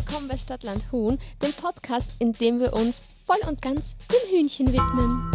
willkommen 0.00 0.28
bei 0.28 0.36
Stadtland 0.38 0.92
Huhn, 0.92 1.18
dem 1.42 1.52
Podcast, 1.60 2.22
in 2.22 2.32
dem 2.32 2.58
wir 2.58 2.72
uns 2.72 3.02
voll 3.26 3.36
und 3.46 3.60
ganz 3.60 3.96
dem 4.08 4.38
Hühnchen 4.38 4.68
widmen. 4.72 5.30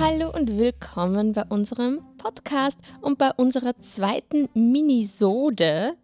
Hallo 0.00 0.30
und 0.34 0.56
willkommen 0.56 1.34
bei 1.34 1.44
unserem 1.50 2.00
Podcast 2.16 2.78
und 3.02 3.18
bei 3.18 3.30
unserer 3.36 3.78
zweiten 3.80 4.48
Minisode. 4.54 5.98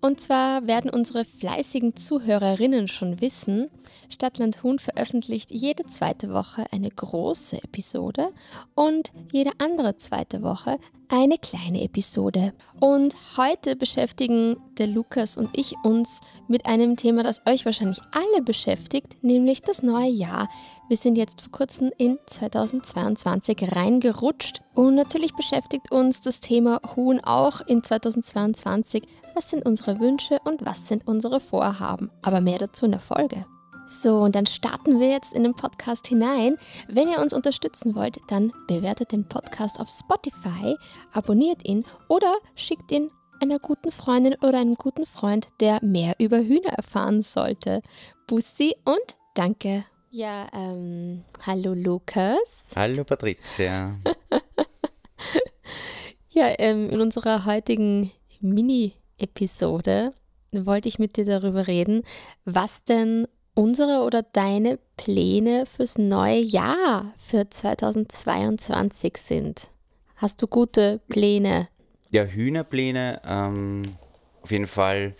Und 0.00 0.20
zwar 0.20 0.66
werden 0.66 0.90
unsere 0.90 1.24
fleißigen 1.24 1.96
Zuhörerinnen 1.96 2.88
schon 2.88 3.20
wissen, 3.20 3.70
Stadtland 4.08 4.62
Huhn 4.62 4.78
veröffentlicht 4.78 5.50
jede 5.50 5.86
zweite 5.86 6.32
Woche 6.32 6.66
eine 6.72 6.90
große 6.90 7.62
Episode 7.62 8.32
und 8.74 9.12
jede 9.32 9.50
andere 9.58 9.96
zweite 9.96 10.42
Woche 10.42 10.78
eine 11.08 11.38
kleine 11.38 11.82
Episode. 11.82 12.52
Und 12.80 13.14
heute 13.36 13.76
beschäftigen 13.76 14.56
der 14.78 14.86
Lukas 14.86 15.36
und 15.36 15.56
ich 15.56 15.74
uns 15.82 16.20
mit 16.48 16.66
einem 16.66 16.96
Thema, 16.96 17.22
das 17.22 17.42
euch 17.46 17.64
wahrscheinlich 17.64 18.00
alle 18.12 18.42
beschäftigt, 18.42 19.22
nämlich 19.22 19.62
das 19.62 19.82
neue 19.82 20.10
Jahr. 20.10 20.48
Wir 20.86 20.98
sind 20.98 21.16
jetzt 21.16 21.40
vor 21.40 21.50
kurzem 21.50 21.92
in 21.96 22.18
2022 22.26 23.74
reingerutscht 23.74 24.60
und 24.74 24.94
natürlich 24.94 25.34
beschäftigt 25.34 25.90
uns 25.90 26.20
das 26.20 26.40
Thema 26.40 26.78
Huhn 26.94 27.20
auch 27.20 27.62
in 27.62 27.82
2022. 27.82 29.02
Was 29.34 29.48
sind 29.48 29.64
unsere 29.64 29.98
Wünsche 29.98 30.38
und 30.44 30.66
was 30.66 30.86
sind 30.86 31.06
unsere 31.06 31.40
Vorhaben? 31.40 32.10
Aber 32.20 32.42
mehr 32.42 32.58
dazu 32.58 32.84
in 32.84 32.92
der 32.92 33.00
Folge. 33.00 33.46
So, 33.86 34.18
und 34.18 34.34
dann 34.34 34.44
starten 34.44 35.00
wir 35.00 35.08
jetzt 35.08 35.32
in 35.32 35.42
den 35.42 35.54
Podcast 35.54 36.06
hinein. 36.06 36.56
Wenn 36.86 37.08
ihr 37.08 37.20
uns 37.20 37.32
unterstützen 37.32 37.94
wollt, 37.94 38.18
dann 38.28 38.52
bewertet 38.66 39.12
den 39.12 39.26
Podcast 39.26 39.80
auf 39.80 39.88
Spotify, 39.88 40.76
abonniert 41.14 41.66
ihn 41.66 41.84
oder 42.08 42.32
schickt 42.56 42.92
ihn 42.92 43.10
einer 43.40 43.58
guten 43.58 43.90
Freundin 43.90 44.34
oder 44.42 44.58
einem 44.58 44.74
guten 44.74 45.06
Freund, 45.06 45.48
der 45.60 45.82
mehr 45.82 46.14
über 46.18 46.38
Hühner 46.38 46.72
erfahren 46.72 47.22
sollte. 47.22 47.80
Bussi 48.26 48.74
und 48.84 49.16
danke. 49.34 49.84
Ja, 50.16 50.46
ähm, 50.52 51.24
hallo 51.44 51.74
Lukas. 51.74 52.66
Hallo 52.76 53.02
Patricia. 53.02 53.98
ja, 56.30 56.54
ähm, 56.58 56.88
in 56.88 57.00
unserer 57.00 57.46
heutigen 57.46 58.12
Mini-Episode 58.38 60.12
wollte 60.52 60.88
ich 60.88 61.00
mit 61.00 61.16
dir 61.16 61.24
darüber 61.24 61.66
reden, 61.66 62.04
was 62.44 62.84
denn 62.84 63.26
unsere 63.54 64.04
oder 64.04 64.22
deine 64.22 64.78
Pläne 64.96 65.66
fürs 65.66 65.98
neue 65.98 66.38
Jahr 66.38 67.12
für 67.16 67.50
2022 67.50 69.16
sind. 69.16 69.70
Hast 70.14 70.40
du 70.40 70.46
gute 70.46 71.00
Pläne? 71.08 71.66
Ja, 72.10 72.22
Hühnerpläne. 72.22 73.20
Ähm, 73.26 73.96
auf 74.42 74.52
jeden 74.52 74.68
Fall 74.68 75.16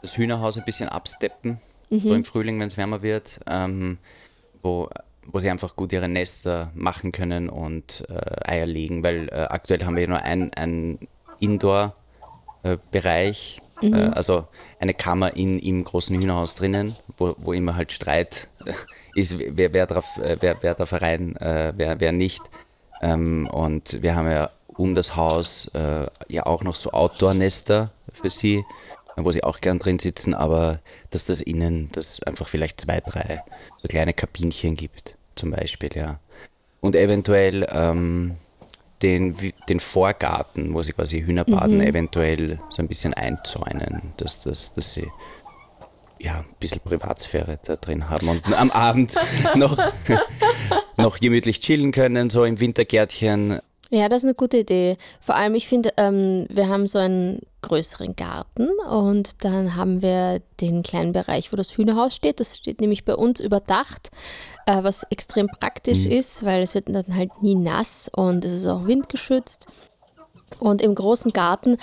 das 0.00 0.16
Hühnerhaus 0.16 0.56
ein 0.56 0.64
bisschen 0.64 0.88
absteppen, 0.88 1.58
mhm. 1.90 2.00
so 2.00 2.14
im 2.14 2.24
Frühling, 2.24 2.58
wenn 2.58 2.68
es 2.68 2.78
wärmer 2.78 3.02
wird, 3.02 3.40
ähm, 3.46 3.98
wo, 4.62 4.88
wo 5.26 5.40
sie 5.40 5.50
einfach 5.50 5.76
gut 5.76 5.92
ihre 5.92 6.08
Nester 6.08 6.70
machen 6.74 7.12
können 7.12 7.48
und 7.48 8.04
äh, 8.08 8.50
Eier 8.50 8.66
legen, 8.66 9.04
weil 9.04 9.28
äh, 9.28 9.46
aktuell 9.48 9.84
haben 9.84 9.96
wir 9.96 10.08
nur 10.08 10.22
ein, 10.22 10.98
Indoor-Bereich. 11.38 13.58
Äh, 13.58 13.60
Mhm. 13.82 13.94
Äh, 13.94 14.06
also 14.08 14.46
eine 14.78 14.94
Kammer 14.94 15.36
in, 15.36 15.58
im 15.58 15.84
großen 15.84 16.18
Hühnerhaus 16.18 16.54
drinnen, 16.54 16.94
wo, 17.16 17.34
wo 17.38 17.52
immer 17.52 17.76
halt 17.76 17.92
Streit 17.92 18.48
ist, 19.14 19.38
wer, 19.38 19.72
wer, 19.72 19.86
drauf, 19.86 20.18
äh, 20.18 20.36
wer, 20.40 20.62
wer 20.62 20.74
darf 20.74 20.92
rein, 20.92 21.36
äh, 21.36 21.72
wer, 21.76 22.00
wer 22.00 22.12
nicht. 22.12 22.42
Ähm, 23.02 23.48
und 23.50 24.02
wir 24.02 24.14
haben 24.14 24.30
ja 24.30 24.50
um 24.66 24.94
das 24.94 25.16
Haus 25.16 25.70
äh, 25.74 26.06
ja 26.28 26.46
auch 26.46 26.62
noch 26.62 26.76
so 26.76 26.92
Outdoor-Nester 26.92 27.90
für 28.12 28.30
sie, 28.30 28.64
wo 29.16 29.32
sie 29.32 29.44
auch 29.44 29.60
gern 29.60 29.78
drin 29.78 29.98
sitzen, 29.98 30.34
aber 30.34 30.80
dass 31.10 31.26
das 31.26 31.40
innen, 31.40 31.90
dass 31.92 32.22
einfach 32.22 32.48
vielleicht 32.48 32.80
zwei, 32.80 33.00
drei 33.00 33.42
so 33.78 33.88
kleine 33.88 34.12
Kabinchen 34.12 34.76
gibt, 34.76 35.16
zum 35.34 35.50
Beispiel, 35.50 35.90
ja. 35.94 36.20
Und 36.80 36.96
eventuell 36.96 37.66
ähm, 37.70 38.36
den, 39.02 39.36
den 39.68 39.80
Vorgarten, 39.80 40.74
wo 40.74 40.82
sie 40.82 40.92
quasi 40.92 41.20
Hühner 41.20 41.44
baden, 41.44 41.76
mhm. 41.76 41.82
eventuell 41.86 42.58
so 42.70 42.82
ein 42.82 42.88
bisschen 42.88 43.14
einzäunen, 43.14 44.14
dass, 44.16 44.42
dass, 44.42 44.74
dass 44.74 44.94
sie 44.94 45.08
ja, 46.18 46.38
ein 46.40 46.54
bisschen 46.58 46.80
Privatsphäre 46.80 47.58
da 47.64 47.76
drin 47.76 48.10
haben 48.10 48.28
und 48.28 48.52
am 48.58 48.70
Abend 48.70 49.14
noch, 49.56 49.76
noch 50.96 51.18
gemütlich 51.18 51.60
chillen 51.60 51.92
können, 51.92 52.28
so 52.28 52.44
im 52.44 52.60
Wintergärtchen. 52.60 53.60
Ja, 53.88 54.08
das 54.08 54.18
ist 54.18 54.24
eine 54.24 54.34
gute 54.34 54.58
Idee. 54.58 54.96
Vor 55.20 55.34
allem, 55.34 55.54
ich 55.54 55.66
finde, 55.66 55.90
ähm, 55.96 56.46
wir 56.50 56.68
haben 56.68 56.86
so 56.86 56.98
einen 56.98 57.40
größeren 57.62 58.16
Garten 58.16 58.68
und 58.90 59.44
dann 59.44 59.76
haben 59.76 60.02
wir 60.02 60.40
den 60.60 60.82
kleinen 60.82 61.12
Bereich, 61.12 61.52
wo 61.52 61.56
das 61.56 61.76
Hühnerhaus 61.76 62.14
steht. 62.14 62.40
Das 62.40 62.56
steht 62.56 62.80
nämlich 62.80 63.04
bei 63.04 63.14
uns 63.14 63.40
überdacht, 63.40 64.10
äh, 64.66 64.82
was 64.82 65.04
extrem 65.10 65.46
praktisch 65.46 66.04
mhm. 66.04 66.12
ist, 66.12 66.44
weil 66.44 66.62
es 66.62 66.74
wird 66.74 66.88
dann 66.88 67.16
halt 67.16 67.42
nie 67.42 67.54
nass 67.54 68.10
und 68.14 68.44
es 68.44 68.52
ist 68.52 68.66
auch 68.66 68.86
windgeschützt. 68.86 69.66
Und 70.58 70.82
im 70.82 70.94
großen 70.94 71.32
Garten 71.32 71.76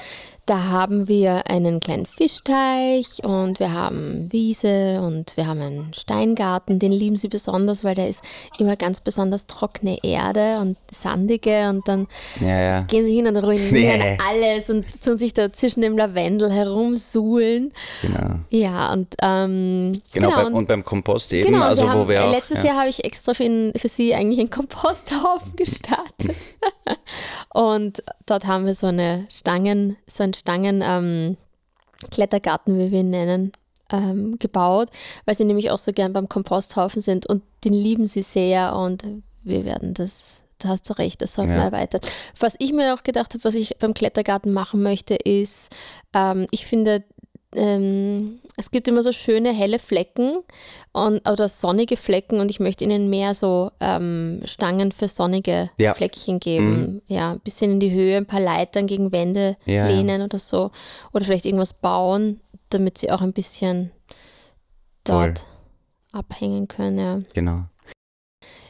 da 0.48 0.70
haben 0.70 1.10
wir 1.10 1.50
einen 1.50 1.82
kleinen 1.82 2.06
Fischteich 2.06 3.22
und 3.24 3.60
wir 3.60 3.74
haben 3.74 4.32
Wiese 4.32 5.02
und 5.02 5.36
wir 5.36 5.46
haben 5.46 5.62
einen 5.62 5.94
Steingarten. 5.94 6.80
Den 6.80 6.94
lieben 6.94 7.18
sie 7.18 7.28
besonders, 7.28 7.84
weil 7.84 7.96
der 7.96 8.08
ist 8.08 8.24
immer 8.58 8.78
ganz 8.78 9.02
besonders 9.02 9.46
trockene 9.46 10.02
Erde 10.04 10.60
und 10.62 10.78
sandige 10.90 11.70
und 11.70 11.86
dann 11.88 12.08
ja, 12.40 12.62
ja. 12.62 12.82
gehen 12.84 13.06
sie 13.06 13.16
hin 13.16 13.28
und 13.28 13.36
ruinieren 13.36 14.00
nee. 14.00 14.18
alles 14.30 14.70
und 14.70 14.86
tun 15.04 15.18
sich 15.18 15.34
da 15.34 15.52
zwischen 15.52 15.82
dem 15.82 15.98
Lavendel 15.98 16.50
herumsuhlen. 16.50 17.74
Genau. 18.02 18.40
Ja, 18.50 18.94
und 18.94 19.16
ähm, 19.22 20.02
genau, 20.14 20.30
genau. 20.30 20.44
Bei, 20.44 20.56
und 20.56 20.68
beim 20.70 20.86
Kompost 20.86 21.34
eben. 21.34 21.52
Genau, 21.52 21.66
also, 21.66 21.84
wir 21.84 21.90
haben, 21.90 22.00
wo 22.00 22.08
wir 22.08 22.26
auch, 22.26 22.32
letztes 22.32 22.60
ja. 22.60 22.68
Jahr 22.68 22.78
habe 22.78 22.90
ich 22.90 23.04
extra 23.04 23.34
für, 23.34 23.74
für 23.76 23.90
sie 23.90 24.16
eigentlich 24.16 24.40
einen 24.40 24.50
Komposthaufen 24.50 25.56
gestartet. 25.58 26.36
und 27.54 28.02
dort 28.26 28.48
haben 28.48 28.66
wir 28.66 28.74
so 28.74 28.88
eine 28.88 29.26
Stangen, 29.30 29.98
so 30.08 30.24
ein 30.24 30.37
Stangen 30.38 30.84
ähm, 30.86 31.38
Klettergarten, 32.12 32.78
wie 32.78 32.92
wir 32.92 33.00
ihn 33.00 33.10
nennen, 33.10 33.52
ähm, 33.92 34.38
gebaut, 34.40 34.90
weil 35.26 35.36
sie 35.36 35.46
nämlich 35.46 35.72
auch 35.72 35.78
so 35.78 35.94
gern 35.94 36.14
beim 36.14 36.30
Komposthaufen 36.30 37.02
sind 37.02 37.26
und 37.28 37.44
den 37.64 37.74
lieben 37.74 38.06
sie 38.06 38.22
sehr 38.22 38.76
und 38.76 39.04
wir 39.44 39.66
werden 39.66 39.94
das, 39.94 40.42
da 40.60 40.70
hast 40.70 40.90
du 40.90 40.94
recht, 40.94 41.22
das 41.22 41.36
sollten 41.36 41.52
ja. 41.52 41.58
wir 41.58 41.64
erweitern. 41.66 42.02
Was 42.40 42.56
ich 42.60 42.74
mir 42.74 42.94
auch 42.94 43.04
gedacht 43.04 43.34
habe, 43.34 43.44
was 43.44 43.56
ich 43.56 43.78
beim 43.80 43.94
Klettergarten 43.94 44.54
machen 44.54 44.84
möchte, 44.84 45.16
ist, 45.16 45.70
ähm, 46.14 46.48
ich 46.52 46.66
finde, 46.66 47.04
ähm, 47.58 48.40
es 48.56 48.72
gibt 48.72 48.88
immer 48.88 49.04
so 49.04 49.12
schöne 49.12 49.52
helle 49.54 49.80
Flecken 49.80 50.38
und, 50.94 51.28
oder 51.28 51.50
sonnige 51.50 51.98
Flecken 51.98 52.40
und 52.40 52.50
ich 52.50 52.60
möchte 52.60 52.84
ihnen 52.84 53.10
mehr 53.10 53.34
so 53.34 53.72
ähm, 53.80 54.42
Stangen 54.46 54.92
für 54.92 55.08
sonnige 55.08 55.70
ja. 55.78 55.94
Fleckchen 55.94 56.40
geben. 56.40 56.80
Mhm. 56.80 57.02
Ja, 57.08 57.32
ein 57.34 57.40
bisschen 57.40 57.72
in 57.74 57.80
die 57.80 57.92
Höhe, 57.92 58.18
ein 58.18 58.26
paar 58.26 58.40
Leitern 58.40 58.88
gegen 58.88 59.12
Wände 59.12 59.58
ja, 59.66 59.88
lehnen 59.88 60.20
ja. 60.20 60.26
oder 60.26 60.40
so. 60.40 60.72
Oder 61.14 61.26
vielleicht 61.26 61.46
irgendwas 61.46 61.74
bauen, 61.74 62.40
damit 62.70 62.98
sie 62.98 63.12
auch 63.12 63.22
ein 63.22 63.34
bisschen 63.34 63.92
dort 65.04 65.40
Voll. 65.40 65.48
abhängen 66.20 66.68
können. 66.68 67.00
Ja. 67.00 67.22
Genau. 67.34 67.64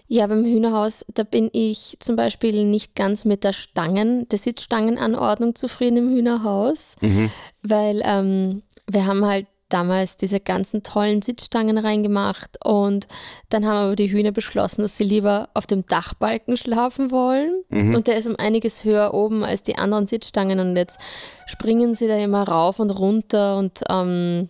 Ja, 0.09 0.25
beim 0.27 0.45
Hühnerhaus, 0.45 1.05
da 1.13 1.23
bin 1.23 1.49
ich 1.51 1.97
zum 1.99 2.15
Beispiel 2.15 2.63
nicht 2.65 2.95
ganz 2.95 3.25
mit 3.25 3.43
der 3.43 3.51
Stangen, 3.51 4.27
der 4.29 4.39
Sitzstangenanordnung 4.39 5.53
zufrieden 5.53 5.97
im 5.97 6.09
Hühnerhaus, 6.09 6.95
mhm. 7.01 7.29
weil 7.61 8.01
ähm, 8.05 8.63
wir 8.89 9.05
haben 9.05 9.25
halt 9.25 9.47
damals 9.69 10.15
diese 10.17 10.39
ganzen 10.39 10.81
tollen 10.81 11.21
Sitzstangen 11.21 11.77
reingemacht 11.77 12.57
und 12.63 13.07
dann 13.49 13.65
haben 13.65 13.77
aber 13.77 13.95
die 13.95 14.11
Hühner 14.11 14.31
beschlossen, 14.31 14.81
dass 14.81 14.97
sie 14.97 15.03
lieber 15.03 15.49
auf 15.53 15.67
dem 15.67 15.85
Dachbalken 15.85 16.55
schlafen 16.55 17.11
wollen 17.11 17.63
mhm. 17.69 17.95
und 17.95 18.07
der 18.07 18.17
ist 18.17 18.27
um 18.27 18.37
einiges 18.37 18.85
höher 18.85 19.13
oben 19.13 19.43
als 19.43 19.63
die 19.63 19.77
anderen 19.77 20.07
Sitzstangen 20.07 20.59
und 20.59 20.77
jetzt 20.77 20.99
springen 21.45 21.93
sie 21.93 22.07
da 22.07 22.15
immer 22.15 22.47
rauf 22.47 22.79
und 22.79 22.91
runter 22.91 23.57
und 23.57 23.81
ähm, 23.89 24.49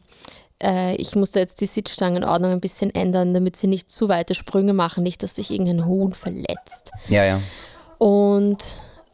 äh, 0.61 0.95
ich 0.95 1.15
musste 1.15 1.39
jetzt 1.39 1.61
die 1.61 1.65
Sitzstangenordnung 1.65 2.51
ein 2.51 2.61
bisschen 2.61 2.93
ändern, 2.93 3.33
damit 3.33 3.55
sie 3.55 3.67
nicht 3.67 3.89
zu 3.89 4.09
weite 4.09 4.35
Sprünge 4.35 4.73
machen, 4.73 5.03
nicht, 5.03 5.23
dass 5.23 5.35
sich 5.35 5.51
irgendein 5.51 5.85
Huhn 5.85 6.13
verletzt. 6.13 6.91
Ja, 7.07 7.23
ja. 7.23 7.39
Und 7.97 8.63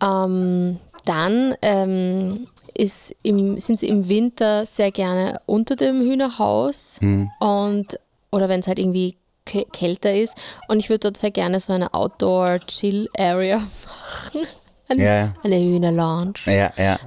ähm, 0.02 0.78
dann 1.06 1.56
ähm, 1.62 2.48
ist 2.76 3.16
im, 3.24 3.60
sind 3.60 3.80
sie 3.80 3.88
im 3.88 4.08
Winter 4.08 4.66
sehr 4.66 4.92
gerne 4.92 5.40
unter 5.46 5.76
dem 5.76 6.00
Hühnerhaus 6.02 6.98
mhm. 7.02 7.30
und 7.40 8.00
oder 8.32 8.50
wenn 8.50 8.62
es 8.62 8.68
halt 8.68 8.80
irgendwie 8.80 9.16
kälter 9.46 10.14
ist. 10.14 10.36
Und 10.68 10.80
ich 10.80 10.90
würde 10.90 11.00
dort 11.00 11.18
sehr 11.18 11.32
gerne 11.32 11.60
so 11.60 11.74
eine 11.74 11.94
Outdoor-Chill-Area 11.94 13.58
machen. 13.58 14.48
Eine, 14.90 15.04
ja. 15.04 15.34
eine 15.44 15.56
Hühner-Lounge. 15.56 16.34
Ja, 16.46 16.74
ja. 16.78 17.00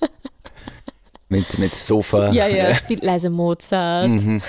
mit, 1.28 1.58
mit 1.58 1.76
Sofa. 1.76 2.32
Ja, 2.32 2.48
ja, 2.48 2.74
spielt 2.74 3.04
leise 3.04 3.30
Mozart. 3.30 4.08
Mhm. 4.08 4.42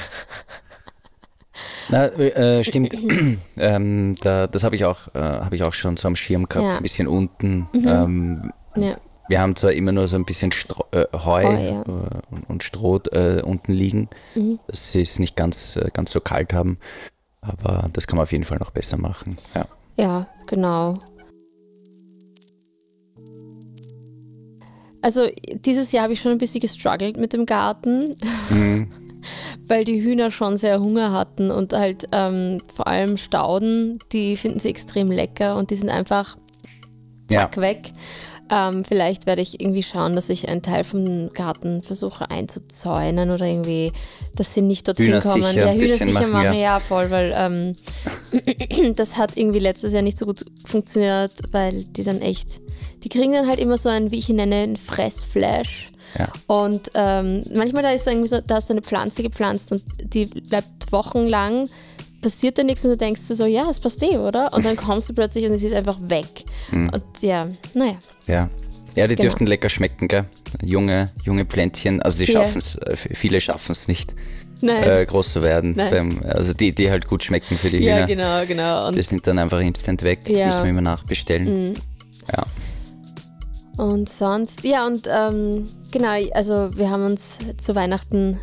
Na, 1.89 2.05
äh, 2.07 2.63
stimmt. 2.63 2.95
ähm, 3.57 4.15
da, 4.19 4.47
das 4.47 4.63
habe 4.63 4.75
ich, 4.75 4.83
auch, 4.83 5.13
äh, 5.13 5.19
hab 5.19 5.53
ich 5.53 5.61
auch 5.61 5.75
schon 5.75 5.95
so 5.95 6.07
am 6.07 6.15
Schirm 6.15 6.49
gehabt, 6.49 6.65
ja. 6.65 6.73
ein 6.75 6.81
bisschen 6.81 7.07
unten. 7.07 7.69
Mhm. 7.71 7.87
Ähm, 7.87 8.53
ja. 8.77 8.95
Wir 9.27 9.41
haben 9.41 9.55
zwar 9.55 9.71
immer 9.71 9.91
nur 9.91 10.07
so 10.07 10.15
ein 10.15 10.25
bisschen 10.25 10.51
Stro 10.51 10.85
äh, 10.91 11.05
Heu, 11.13 11.43
Heu 11.43 11.63
ja. 11.63 11.81
Äh, 11.81 12.47
und 12.47 12.63
Stroh 12.63 12.99
äh, 13.11 13.41
unten 13.41 13.73
liegen, 13.73 14.09
mhm. 14.35 14.59
dass 14.67 14.91
sie 14.91 15.01
es 15.01 15.19
nicht 15.19 15.35
ganz, 15.35 15.75
äh, 15.75 15.89
ganz 15.91 16.11
so 16.11 16.19
kalt 16.19 16.53
haben, 16.53 16.77
aber 17.41 17.89
das 17.93 18.07
kann 18.07 18.17
man 18.17 18.23
auf 18.23 18.31
jeden 18.31 18.43
Fall 18.43 18.59
noch 18.59 18.71
besser 18.71 18.97
machen. 18.97 19.37
Ja, 19.55 19.67
ja 19.97 20.27
genau. 20.45 20.99
Also 25.01 25.27
dieses 25.53 25.91
Jahr 25.91 26.03
habe 26.03 26.13
ich 26.13 26.21
schon 26.21 26.31
ein 26.31 26.39
bisschen 26.39 26.61
gestruggelt 26.61 27.17
mit 27.17 27.33
dem 27.33 27.45
Garten. 27.45 28.15
Mhm. 28.49 28.91
weil 29.67 29.83
die 29.83 30.03
Hühner 30.03 30.31
schon 30.31 30.57
sehr 30.57 30.79
Hunger 30.79 31.11
hatten 31.11 31.51
und 31.51 31.73
halt 31.73 32.07
ähm, 32.11 32.61
vor 32.73 32.87
allem 32.87 33.17
Stauden, 33.17 33.99
die 34.11 34.37
finden 34.37 34.59
sie 34.59 34.69
extrem 34.69 35.09
lecker 35.11 35.57
und 35.57 35.71
die 35.71 35.75
sind 35.75 35.89
einfach 35.89 36.37
zack 37.29 37.55
ja. 37.55 37.61
weg. 37.61 37.91
Ähm, 38.51 38.83
vielleicht 38.85 39.25
werde 39.25 39.41
ich 39.41 39.59
irgendwie 39.59 39.81
schauen, 39.81 40.15
dass 40.15 40.29
ich 40.29 40.47
einen 40.47 40.61
Teil 40.61 40.83
vom 40.83 41.33
Garten 41.33 41.81
versuche 41.81 42.29
einzuzäunen 42.29 43.31
oder 43.31 43.45
irgendwie, 43.45 43.91
dass 44.35 44.53
sie 44.53 44.61
nicht 44.61 44.87
dorthin 44.87 45.07
Hühner 45.07 45.19
kommen. 45.19 45.55
Ja, 45.55 45.71
Hühner 45.71 45.87
sicher 45.87 46.05
machen, 46.05 46.31
machen 46.31 46.53
ja. 46.53 46.59
ja. 46.59 46.79
voll, 46.79 47.09
weil 47.09 47.33
ähm, 47.35 47.73
das 48.95 49.17
hat 49.17 49.35
irgendwie 49.35 49.59
letztes 49.59 49.93
Jahr 49.93 50.03
nicht 50.03 50.19
so 50.19 50.25
gut 50.25 50.45
funktioniert, 50.65 51.31
weil 51.51 51.73
die 51.73 52.03
dann 52.03 52.21
echt, 52.21 52.61
die 53.03 53.09
kriegen 53.09 53.33
dann 53.33 53.47
halt 53.47 53.59
immer 53.59 53.79
so 53.79 53.89
ein, 53.89 54.11
wie 54.11 54.19
ich 54.19 54.29
ihn 54.29 54.35
nenne, 54.35 54.57
ein 54.57 54.77
Fressflash. 54.77 55.87
Ja. 56.19 56.27
Und 56.47 56.91
ähm, 56.93 57.41
manchmal 57.53 57.81
da 57.81 57.91
ist 57.91 58.05
irgendwie 58.05 58.27
so, 58.27 58.39
da 58.45 58.55
hast 58.55 58.69
du 58.69 58.73
eine 58.73 58.83
Pflanze 58.83 59.23
gepflanzt 59.23 59.71
und 59.71 59.83
die 60.03 60.25
bleibt 60.25 60.91
wochenlang 60.91 61.67
passiert 62.25 62.57
da 62.57 62.63
nichts 62.63 62.83
und 62.83 62.89
du 62.89 62.97
denkst 62.97 63.21
dir 63.27 63.35
so, 63.35 63.45
ja, 63.45 63.69
es 63.69 63.79
passt 63.79 64.01
eh, 64.01 64.17
oder? 64.17 64.51
Und 64.51 64.65
dann 64.65 64.75
kommst 64.75 65.07
du 65.07 65.13
plötzlich 65.13 65.45
und 65.45 65.53
es 65.53 65.63
ist 65.63 65.75
einfach 65.75 65.97
weg. 66.09 66.25
Mhm. 66.71 66.89
Und 66.89 67.03
ja, 67.21 67.47
naja. 67.75 67.97
Ja. 68.25 68.49
Ja, 68.95 69.05
die 69.05 69.15
genau. 69.15 69.27
dürften 69.29 69.45
lecker 69.45 69.69
schmecken, 69.69 70.07
gell? 70.07 70.25
Junge, 70.63 71.11
junge 71.23 71.45
Pläntchen, 71.45 72.01
also 72.01 72.17
die 72.17 72.25
schaffen 72.25 72.57
es, 72.57 72.77
äh, 72.77 72.95
viele 72.95 73.39
schaffen 73.41 73.73
es 73.73 73.87
nicht. 73.87 74.15
Äh, 74.63 75.05
groß 75.05 75.33
zu 75.33 75.43
werden. 75.43 75.75
Beim, 75.75 76.23
also 76.27 76.53
die, 76.53 76.73
die 76.73 76.89
halt 76.89 77.05
gut 77.05 77.23
schmecken 77.23 77.57
für 77.57 77.69
die 77.69 77.79
Hühner. 77.79 77.99
Ja, 77.99 78.05
genau, 78.07 78.45
genau. 78.47 78.87
Und 78.87 78.95
die 78.95 79.03
sind 79.03 79.27
dann 79.27 79.37
einfach 79.37 79.59
instant 79.59 80.01
weg. 80.01 80.27
Ja. 80.27 80.47
Müssen 80.47 80.63
wir 80.63 80.69
immer 80.71 80.81
nachbestellen. 80.81 81.67
Mhm. 81.67 81.73
Ja. 82.33 82.45
Und 83.77 84.09
sonst, 84.09 84.63
ja, 84.63 84.87
und 84.87 85.07
ähm, 85.07 85.65
genau, 85.91 86.15
also 86.33 86.75
wir 86.75 86.89
haben 86.89 87.05
uns 87.05 87.37
zu 87.57 87.75
Weihnachten 87.75 88.39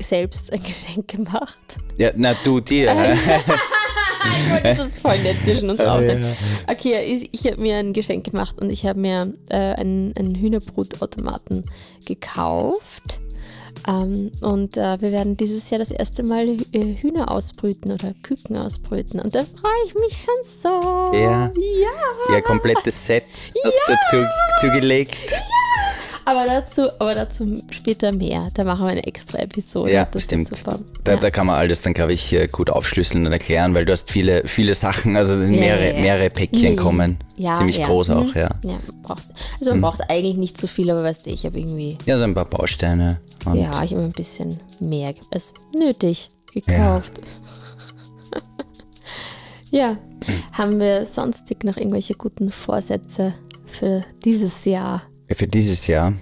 selbst 0.00 0.52
ein 0.52 0.62
Geschenk 0.62 1.08
gemacht. 1.08 1.58
Ja, 1.96 2.10
na 2.16 2.34
du 2.44 2.60
dir. 2.60 2.94
das 4.62 4.78
ist 4.78 4.98
voll 5.00 5.18
nett 5.18 5.36
zwischen 5.44 5.70
uns 5.70 5.80
auch. 5.80 6.00
Okay, 6.66 7.02
ich, 7.02 7.28
ich 7.32 7.50
habe 7.50 7.60
mir 7.60 7.76
ein 7.76 7.92
Geschenk 7.92 8.24
gemacht 8.24 8.60
und 8.60 8.70
ich 8.70 8.86
habe 8.86 9.00
mir 9.00 9.34
äh, 9.48 9.56
einen, 9.56 10.14
einen 10.16 10.34
Hühnerbrutautomaten 10.34 11.64
gekauft. 12.06 13.20
Ähm, 13.86 14.32
und 14.40 14.76
äh, 14.76 15.00
wir 15.00 15.12
werden 15.12 15.36
dieses 15.36 15.70
Jahr 15.70 15.78
das 15.78 15.90
erste 15.90 16.22
Mal 16.22 16.56
äh, 16.72 16.96
Hühner 16.96 17.30
ausbrüten 17.30 17.92
oder 17.92 18.12
Küken 18.22 18.56
ausbrüten. 18.56 19.20
Und 19.20 19.34
da 19.34 19.42
freue 19.42 19.86
ich 19.86 19.94
mich 19.94 20.24
schon 20.24 20.34
so. 20.44 21.16
Ja. 21.16 21.50
Ja. 21.54 22.32
Ja, 22.34 22.40
komplettes 22.40 23.06
Set 23.06 23.24
hast 23.64 23.80
ja. 23.88 23.94
du 23.94 24.18
zu, 24.18 24.28
zugelegt. 24.60 25.30
Ja. 25.30 25.57
Aber 26.28 26.44
dazu, 26.44 26.82
aber 26.98 27.14
dazu 27.14 27.56
später 27.70 28.12
mehr. 28.12 28.48
Da 28.52 28.62
machen 28.62 28.84
wir 28.84 28.90
eine 28.90 29.06
extra 29.06 29.38
Episode. 29.38 29.90
Ja, 29.90 30.04
das 30.04 30.24
stimmt. 30.24 30.50
Da, 31.04 31.12
ja. 31.12 31.16
da 31.16 31.30
kann 31.30 31.46
man 31.46 31.56
alles 31.56 31.80
dann, 31.80 31.94
glaube 31.94 32.12
ich, 32.12 32.36
gut 32.52 32.68
aufschlüsseln 32.68 33.24
und 33.24 33.32
erklären, 33.32 33.72
weil 33.72 33.86
du 33.86 33.92
hast 33.92 34.10
viele, 34.10 34.46
viele 34.46 34.74
Sachen, 34.74 35.16
also 35.16 35.32
mehrere, 35.32 35.94
ja, 35.94 36.00
mehrere 36.00 36.28
Päckchen 36.28 36.72
mhm. 36.72 36.76
kommen. 36.76 37.18
Ziemlich 37.54 37.82
groß 37.82 38.10
auch, 38.10 38.24
mhm. 38.24 38.32
ja. 38.34 38.50
ja 38.62 38.78
braucht, 39.02 39.22
also 39.58 39.70
man 39.70 39.78
mhm. 39.78 39.82
braucht 39.82 40.10
eigentlich 40.10 40.36
nicht 40.36 40.60
so 40.60 40.66
viel, 40.66 40.90
aber 40.90 41.02
weißt 41.02 41.24
du, 41.24 41.30
ich 41.30 41.46
habe 41.46 41.58
irgendwie. 41.58 41.96
Ja, 42.04 42.18
so 42.18 42.24
ein 42.24 42.34
paar 42.34 42.44
Bausteine. 42.44 43.22
ja, 43.46 43.82
ich 43.82 43.92
habe 43.94 44.02
ein 44.02 44.12
bisschen 44.12 44.60
mehr 44.80 45.14
als 45.32 45.54
nötig 45.74 46.28
gekauft. 46.52 47.12
Ja. 49.70 49.96
Haben 50.52 50.78
wir 50.78 51.06
sonstig 51.06 51.64
noch 51.64 51.78
irgendwelche 51.78 52.14
guten 52.14 52.50
Vorsätze 52.50 53.34
für 53.64 54.04
dieses 54.24 54.66
Jahr? 54.66 55.02
Für 55.30 55.46
dieses 55.46 55.86
Jahr, 55.86 56.14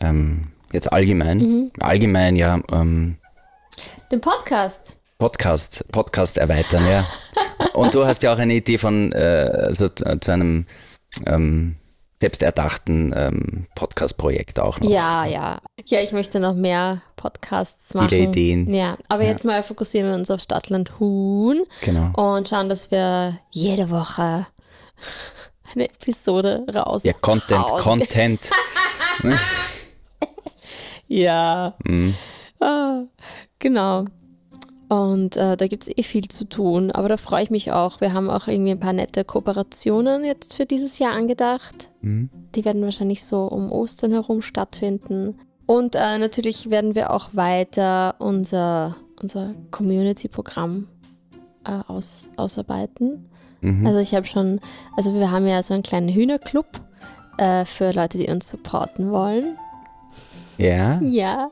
ähm, 0.00 0.48
jetzt 0.72 0.92
allgemein, 0.92 1.38
mhm. 1.38 1.72
allgemein 1.80 2.36
ja. 2.36 2.60
Ähm, 2.72 3.16
Den 4.10 4.20
Podcast. 4.20 4.96
Podcast, 5.18 5.84
Podcast 5.92 6.38
erweitern, 6.38 6.82
ja. 6.88 7.04
Und 7.74 7.94
du 7.94 8.06
hast 8.06 8.22
ja 8.22 8.32
auch 8.32 8.38
eine 8.38 8.54
Idee 8.54 8.78
von 8.78 9.12
äh, 9.12 9.50
also 9.66 9.88
zu 9.88 10.30
einem 10.32 10.66
ähm, 11.26 11.76
selbsterdachten 12.14 13.12
ähm, 13.14 13.66
Podcast-Projekt 13.74 14.58
auch 14.58 14.80
noch. 14.80 14.88
Ja, 14.88 15.26
ja. 15.26 15.60
Ja, 15.86 16.00
ich 16.00 16.12
möchte 16.12 16.40
noch 16.40 16.54
mehr 16.54 17.02
Podcasts 17.16 17.92
machen. 17.92 18.08
Viele 18.08 18.28
Ideen. 18.28 18.72
Ja, 18.72 18.96
aber 19.08 19.24
ja. 19.24 19.30
jetzt 19.30 19.44
mal 19.44 19.62
fokussieren 19.62 20.08
wir 20.08 20.14
uns 20.14 20.30
auf 20.30 20.40
Stadtland 20.40 20.98
Huhn. 20.98 21.64
Genau. 21.82 22.12
Und 22.14 22.48
schauen, 22.48 22.68
dass 22.68 22.90
wir 22.90 23.38
jede 23.50 23.90
Woche 23.90 24.46
eine 25.74 25.88
Episode 25.88 26.64
raus. 26.74 27.02
Ja, 27.04 27.12
Content, 27.12 27.58
hauen. 27.58 27.80
Content. 27.80 28.50
ja. 31.08 31.74
Mhm. 31.84 32.14
Ah, 32.60 33.02
genau. 33.58 34.06
Und 34.88 35.36
äh, 35.36 35.56
da 35.56 35.66
gibt 35.66 35.84
es 35.84 35.96
eh 35.96 36.02
viel 36.02 36.28
zu 36.28 36.44
tun, 36.48 36.90
aber 36.90 37.08
da 37.08 37.16
freue 37.16 37.42
ich 37.42 37.50
mich 37.50 37.72
auch. 37.72 38.00
Wir 38.00 38.12
haben 38.12 38.28
auch 38.28 38.48
irgendwie 38.48 38.72
ein 38.72 38.80
paar 38.80 38.92
nette 38.92 39.24
Kooperationen 39.24 40.24
jetzt 40.24 40.54
für 40.54 40.66
dieses 40.66 40.98
Jahr 40.98 41.14
angedacht. 41.14 41.90
Mhm. 42.02 42.30
Die 42.54 42.64
werden 42.64 42.82
wahrscheinlich 42.82 43.24
so 43.24 43.44
um 43.46 43.72
Ostern 43.72 44.12
herum 44.12 44.42
stattfinden. 44.42 45.38
Und 45.66 45.94
äh, 45.94 46.18
natürlich 46.18 46.70
werden 46.70 46.94
wir 46.94 47.10
auch 47.10 47.30
weiter 47.32 48.16
unser, 48.18 48.96
unser 49.20 49.54
Community-Programm 49.70 50.88
äh, 51.64 51.80
aus, 51.88 52.28
ausarbeiten. 52.36 53.30
Mhm. 53.64 53.86
Also 53.86 53.98
ich 54.00 54.14
habe 54.14 54.26
schon, 54.26 54.60
also 54.96 55.14
wir 55.14 55.30
haben 55.30 55.46
ja 55.46 55.62
so 55.62 55.74
einen 55.74 55.82
kleinen 55.82 56.08
Hühnerclub 56.08 56.66
äh, 57.38 57.64
für 57.64 57.92
Leute, 57.92 58.18
die 58.18 58.28
uns 58.28 58.48
supporten 58.50 59.10
wollen. 59.10 59.56
Ja? 60.58 61.00
Ja. 61.02 61.50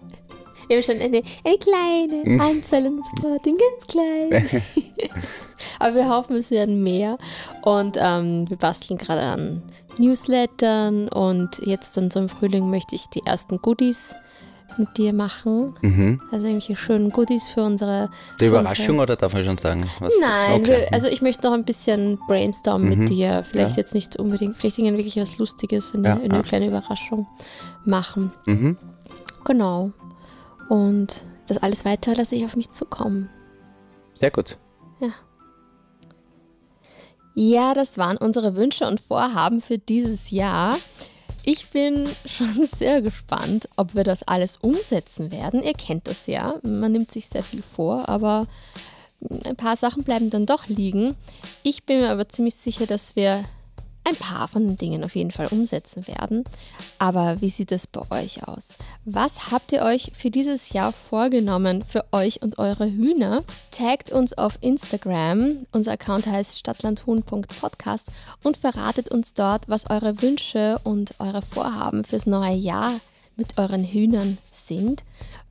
Wir 0.69 0.77
haben 0.77 0.85
schon 0.85 1.01
eine, 1.01 1.23
eine 1.45 1.59
kleine 1.59 2.23
mhm. 2.25 2.41
Anzahl 2.41 2.87
an 2.87 3.03
Supporting, 3.03 3.57
ganz 3.59 3.87
klein. 3.89 4.63
Aber 5.81 5.95
wir 5.97 6.09
hoffen, 6.09 6.37
es 6.37 6.51
werden 6.51 6.83
mehr. 6.83 7.19
Und 7.63 7.97
ähm, 8.01 8.49
wir 8.49 8.57
basteln 8.57 8.97
gerade 8.97 9.23
an 9.23 9.63
Newslettern 9.99 11.09
und 11.09 11.59
jetzt 11.65 11.97
dann 11.97 12.11
so 12.11 12.21
im 12.21 12.29
Frühling 12.29 12.71
möchte 12.71 12.95
ich 12.95 13.07
die 13.09 13.27
ersten 13.27 13.59
Goodies 13.59 14.15
mit 14.79 14.97
dir 14.97 15.13
machen. 15.13 15.75
Mhm. 15.83 16.21
Also 16.31 16.47
irgendwelche 16.47 16.77
schönen 16.77 17.11
Goodies 17.11 17.47
für 17.47 17.63
unsere. 17.63 18.11
Die 18.41 18.47
Überraschung 18.47 18.99
unsere... 18.99 19.03
oder 19.03 19.17
darf 19.17 19.35
man 19.35 19.45
schon 19.45 19.59
sagen? 19.59 19.89
Nein, 20.01 20.61
okay. 20.61 20.67
wir, 20.67 20.93
also 20.93 21.09
ich 21.09 21.23
möchte 21.23 21.47
noch 21.47 21.53
ein 21.53 21.65
bisschen 21.65 22.19
brainstormen 22.27 22.91
mhm. 22.91 22.99
mit 22.99 23.09
dir. 23.11 23.45
Vielleicht 23.45 23.77
ja. 23.77 23.83
jetzt 23.83 23.95
nicht 23.95 24.17
unbedingt, 24.17 24.57
vielleicht 24.57 24.79
wirklich 24.79 25.17
was 25.17 25.39
Lustiges, 25.39 25.95
eine, 25.95 26.09
ja, 26.09 26.15
eine 26.15 26.35
ja. 26.35 26.43
kleine 26.43 26.67
Überraschung 26.67 27.27
machen. 27.85 28.33
Mhm. 28.47 28.77
Genau. 29.45 29.93
Und 30.69 31.25
das 31.49 31.59
alles 31.59 31.85
weiter 31.85 32.15
lasse 32.15 32.35
ich 32.35 32.45
auf 32.45 32.57
mich 32.57 32.71
zukommen. 32.71 33.29
Sehr 34.15 34.31
gut. 34.31 34.57
Ja. 35.01 35.11
Ja, 37.35 37.73
das 37.75 37.97
waren 37.97 38.19
unsere 38.19 38.57
Wünsche 38.57 38.87
und 38.87 39.01
Vorhaben 39.01 39.61
für 39.61 39.79
dieses 39.79 40.31
Jahr. 40.31 40.75
Ich 41.45 41.71
bin 41.71 42.07
schon 42.27 42.65
sehr 42.65 43.03
gespannt, 43.03 43.69
ob 43.77 43.95
wir 43.95 44.05
das 44.05 44.23
alles 44.23 44.57
umsetzen 44.57 45.33
werden. 45.33 45.63
Ihr 45.63 45.75
kennt 45.75 46.07
das 46.07 46.27
ja, 46.27 46.57
man 46.63 46.93
nimmt 46.93 47.11
sich 47.11 47.29
sehr 47.29 47.43
viel 47.43 47.63
vor, 47.63 48.09
aber 48.09 48.47
ein 49.45 49.57
paar 49.57 49.77
Sachen 49.77 50.03
bleiben 50.03 50.31
dann 50.31 50.47
doch 50.47 50.67
liegen. 50.67 51.17
Ich 51.63 51.85
bin 51.85 52.01
mir 52.01 52.11
aber 52.11 52.29
ziemlich 52.29 52.55
sicher, 52.55 52.87
dass 52.87 53.17
wir 53.17 53.43
ein 54.05 54.17
paar 54.17 54.49
von 54.49 54.67
den 54.67 54.77
Dingen 54.77 55.05
auf 55.05 55.15
jeden 55.15 55.31
Fall 55.31 55.47
umsetzen 55.47 56.07
werden. 56.07 56.45
Aber 56.99 57.41
wie 57.41 57.51
sieht 57.51 57.73
es 57.73 57.87
bei 57.87 58.01
euch 58.11 58.47
aus? 58.47 58.79
Was 59.05 59.53
habt 59.53 59.73
ihr 59.73 59.83
euch 59.83 60.13
für 60.17 60.31
dieses 60.31 60.73
Jahr 60.73 60.93
vorgenommen 60.93 61.83
für 61.83 62.05
euch 62.13 62.43
und 62.43 62.59
eure 62.59 62.87
Hühner? 62.87 63.43
Taggt 63.71 64.13
uns 64.13 64.37
auf 64.37 64.59
Instagram. 64.61 65.67
Unser 65.73 65.93
Account 65.93 66.27
heißt 66.27 66.59
stadtlandhuhn.podcast 66.59 68.09
und 68.43 68.57
verratet 68.57 69.09
uns 69.09 69.35
dort, 69.35 69.69
was 69.69 69.89
eure 69.91 70.21
Wünsche 70.23 70.81
und 70.85 71.15
eure 71.21 71.43
Vorhaben 71.43 72.05
fürs 72.05 72.27
neue 72.27 72.55
Jahr 72.55 72.93
mit 73.37 73.59
euren 73.59 73.85
Hühnern 73.85 74.39
sind. 74.51 75.05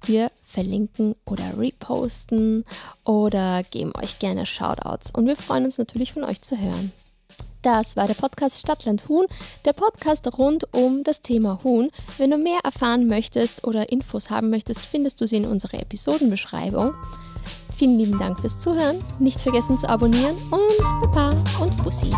Wir 0.04 0.32
verlinken 0.44 1.16
oder 1.26 1.58
reposten 1.58 2.66
oder 3.06 3.64
geben 3.64 3.94
euch 3.96 4.20
gerne 4.20 4.46
Shoutouts 4.46 5.12
und 5.12 5.28
wir 5.28 5.36
freuen 5.36 5.66
uns 5.66 5.78
natürlich 5.78 6.14
von 6.14 6.24
euch 6.24 6.42
zu 6.42 6.58
hören. 6.58 6.92
Das 7.62 7.96
war 7.96 8.08
der 8.08 8.16
Podcast 8.16 8.60
Stadtland 8.60 9.08
Huhn, 9.08 9.26
der 9.66 9.74
Podcast 9.74 10.28
rund 10.38 10.68
um 10.74 11.04
das 11.04 11.22
Thema 11.22 11.60
Huhn. 11.64 11.92
Wenn 12.18 12.32
du 12.32 12.38
mehr 12.38 12.60
erfahren 12.64 13.08
möchtest 13.08 13.66
oder 13.66 13.92
Infos 13.92 14.30
haben 14.30 14.50
möchtest, 14.50 14.82
findest 14.82 15.22
du 15.22 15.28
sie 15.28 15.38
in 15.38 15.46
unserer 15.46 15.80
Episodenbeschreibung. 15.80 16.94
Vielen 17.78 18.00
lieben 18.00 18.20
Dank 18.20 18.40
fürs 18.40 18.60
Zuhören. 18.60 19.04
Nicht 19.20 19.42
vergessen 19.42 19.78
zu 19.78 19.90
abonnieren 19.90 20.36
und 20.52 21.12
Baba 21.12 21.30
und 21.62 21.84
Bussi. 21.84 22.12